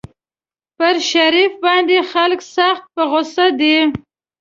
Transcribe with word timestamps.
پر 0.77 0.95
شریف 1.11 1.51
باندې 1.63 1.97
خلک 2.11 2.39
سخت 2.55 2.83
په 2.95 3.03
غوسه 3.11 3.45
دي. 3.59 3.77